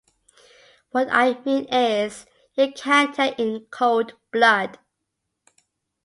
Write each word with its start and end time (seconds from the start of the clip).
What 0.89 1.09
I 1.11 1.37
mean 1.45 1.65
is, 1.71 2.25
you 2.55 2.71
can't 2.71 3.13
tell 3.13 3.35
in 3.37 3.67
cold 3.69 4.13
blood. 4.31 4.79